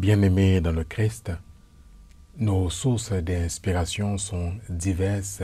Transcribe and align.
Bien-aimés 0.00 0.62
dans 0.62 0.72
le 0.72 0.82
Christ, 0.82 1.30
nos 2.38 2.70
sources 2.70 3.12
d'inspiration 3.12 4.16
sont 4.16 4.54
diverses 4.70 5.42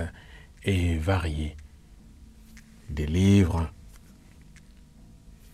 et 0.65 0.97
variées. 0.97 1.59
Des 2.89 3.05
livres, 3.05 3.71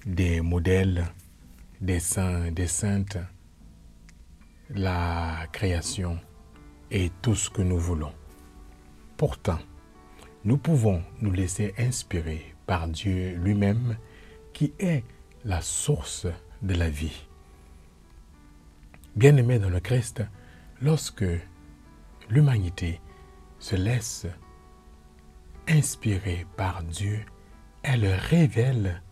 des 0.06 0.40
modèles, 0.40 1.04
des 1.80 1.98
saints, 1.98 2.52
des 2.52 2.68
saintes, 2.68 3.18
la 4.70 5.48
création 5.50 6.20
et 6.92 7.10
tout 7.22 7.34
ce 7.34 7.50
que 7.50 7.62
nous 7.62 7.78
voulons. 7.78 8.14
Pourtant, 9.16 9.58
nous 10.44 10.58
pouvons 10.58 11.02
nous 11.20 11.32
laisser 11.32 11.74
inspirer 11.76 12.54
par 12.66 12.86
Dieu 12.86 13.34
lui-même 13.34 13.96
qui 14.52 14.72
est 14.78 15.02
la 15.44 15.60
source 15.60 16.28
de 16.62 16.74
la 16.74 16.88
vie. 16.88 17.26
Bien-aimés 19.14 19.58
dans 19.58 19.68
le 19.68 19.80
Christ, 19.80 20.22
lorsque 20.80 21.24
l'humanité 22.30 23.00
se 23.58 23.76
laisse 23.76 24.26
inspirer 25.68 26.46
par 26.56 26.82
Dieu, 26.82 27.20
elle 27.82 28.06
révèle 28.06 29.02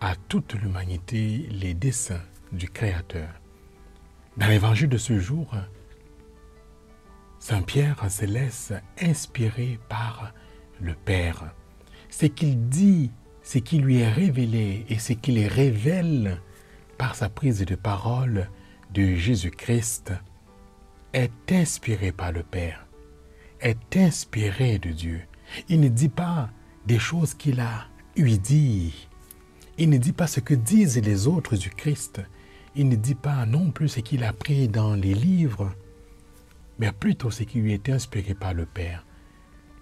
à 0.00 0.16
toute 0.28 0.54
l'humanité 0.54 1.46
les 1.50 1.74
desseins 1.74 2.22
du 2.50 2.68
Créateur. 2.68 3.28
Dans 4.36 4.48
l'évangile 4.48 4.88
de 4.88 4.98
ce 4.98 5.18
jour, 5.20 5.54
Saint 7.38 7.62
Pierre 7.62 8.10
se 8.10 8.24
laisse 8.24 8.72
inspirer 9.00 9.78
par 9.88 10.34
le 10.80 10.94
Père. 10.94 11.54
Ce 12.10 12.26
qu'il 12.26 12.68
dit, 12.68 13.12
ce 13.42 13.58
qui 13.58 13.78
lui 13.78 14.00
est 14.00 14.10
révélé 14.10 14.86
et 14.88 14.98
ce 14.98 15.12
qu'il 15.12 15.46
révèle 15.46 16.40
par 16.94 17.14
sa 17.14 17.28
prise 17.28 17.64
de 17.64 17.74
parole 17.74 18.48
de 18.92 19.14
Jésus-Christ 19.14 20.12
est 21.12 21.52
inspiré 21.52 22.12
par 22.12 22.32
le 22.32 22.42
Père, 22.42 22.86
est 23.60 23.96
inspiré 23.96 24.78
de 24.78 24.90
Dieu. 24.90 25.20
Il 25.68 25.80
ne 25.80 25.88
dit 25.88 26.08
pas 26.08 26.50
des 26.86 26.98
choses 26.98 27.34
qu'il 27.34 27.60
a 27.60 27.86
eu 28.16 28.38
dit. 28.38 29.08
Il 29.78 29.90
ne 29.90 29.98
dit 29.98 30.12
pas 30.12 30.26
ce 30.26 30.40
que 30.40 30.54
disent 30.54 31.00
les 31.00 31.26
autres 31.26 31.56
du 31.56 31.70
Christ. 31.70 32.20
Il 32.76 32.88
ne 32.88 32.96
dit 32.96 33.14
pas 33.14 33.46
non 33.46 33.70
plus 33.70 33.88
ce 33.88 34.00
qu'il 34.00 34.24
a 34.24 34.32
pris 34.32 34.68
dans 34.68 34.94
les 34.94 35.14
livres, 35.14 35.72
mais 36.78 36.92
plutôt 36.92 37.30
ce 37.30 37.42
qui 37.44 37.58
lui 37.58 37.72
est 37.72 37.88
inspiré 37.88 38.34
par 38.34 38.54
le 38.54 38.66
Père. 38.66 39.04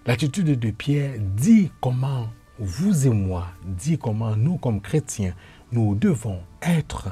L'attitude 0.05 0.59
de 0.59 0.71
Pierre 0.71 1.15
dit 1.19 1.71
comment 1.81 2.29
vous 2.59 3.07
et 3.07 3.09
moi, 3.09 3.47
dit 3.65 3.97
comment 3.97 4.35
nous 4.35 4.57
comme 4.57 4.81
chrétiens, 4.81 5.33
nous 5.73 5.95
devons 5.95 6.39
être 6.61 7.09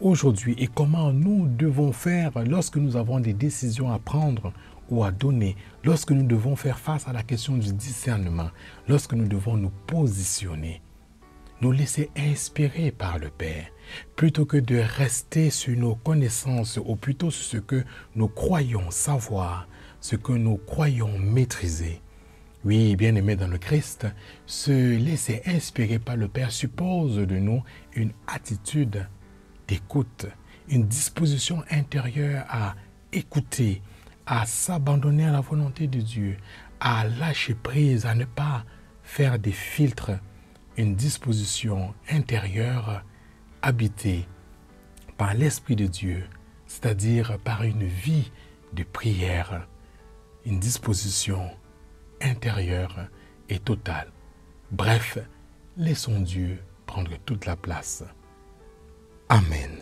aujourd'hui 0.00 0.54
et 0.58 0.68
comment 0.68 1.12
nous 1.12 1.48
devons 1.48 1.90
faire 1.90 2.30
lorsque 2.46 2.76
nous 2.76 2.96
avons 2.96 3.18
des 3.18 3.32
décisions 3.32 3.90
à 3.90 3.98
prendre 3.98 4.52
ou 4.90 5.02
à 5.02 5.10
donner, 5.10 5.56
lorsque 5.82 6.12
nous 6.12 6.24
devons 6.24 6.54
faire 6.54 6.78
face 6.78 7.08
à 7.08 7.12
la 7.12 7.24
question 7.24 7.56
du 7.56 7.72
discernement, 7.72 8.50
lorsque 8.86 9.14
nous 9.14 9.26
devons 9.26 9.56
nous 9.56 9.72
positionner, 9.88 10.82
nous 11.60 11.72
laisser 11.72 12.10
inspirer 12.16 12.92
par 12.92 13.18
le 13.18 13.30
Père, 13.30 13.66
plutôt 14.14 14.44
que 14.44 14.58
de 14.58 14.76
rester 14.76 15.50
sur 15.50 15.76
nos 15.76 15.96
connaissances 15.96 16.78
ou 16.84 16.94
plutôt 16.94 17.32
sur 17.32 17.44
ce 17.44 17.56
que 17.56 17.82
nous 18.14 18.28
croyons 18.28 18.92
savoir, 18.92 19.66
ce 20.00 20.14
que 20.14 20.32
nous 20.32 20.58
croyons 20.58 21.18
maîtriser. 21.18 22.00
Oui, 22.66 22.96
bien-aimés 22.96 23.36
dans 23.36 23.46
le 23.46 23.58
Christ, 23.58 24.08
se 24.44 24.96
laisser 24.96 25.40
inspirer 25.46 26.00
par 26.00 26.16
le 26.16 26.26
Père 26.26 26.50
suppose 26.50 27.14
de 27.14 27.36
nous 27.36 27.62
une 27.94 28.10
attitude 28.26 29.06
d'écoute, 29.68 30.26
une 30.68 30.88
disposition 30.88 31.62
intérieure 31.70 32.44
à 32.48 32.74
écouter, 33.12 33.82
à 34.26 34.46
s'abandonner 34.46 35.26
à 35.26 35.30
la 35.30 35.42
volonté 35.42 35.86
de 35.86 36.00
Dieu, 36.00 36.38
à 36.80 37.06
lâcher 37.06 37.54
prise, 37.54 38.04
à 38.04 38.16
ne 38.16 38.24
pas 38.24 38.64
faire 39.04 39.38
des 39.38 39.52
filtres, 39.52 40.18
une 40.76 40.96
disposition 40.96 41.94
intérieure 42.10 43.04
habitée 43.62 44.26
par 45.16 45.34
l'Esprit 45.34 45.76
de 45.76 45.86
Dieu, 45.86 46.24
c'est-à-dire 46.66 47.38
par 47.44 47.62
une 47.62 47.84
vie 47.84 48.32
de 48.72 48.82
prière, 48.82 49.68
une 50.44 50.58
disposition 50.58 51.48
intérieure 52.20 53.08
et 53.48 53.58
totale. 53.58 54.10
Bref, 54.70 55.18
laissons 55.76 56.20
Dieu 56.20 56.58
prendre 56.86 57.12
toute 57.24 57.46
la 57.46 57.56
place. 57.56 58.04
Amen. 59.28 59.80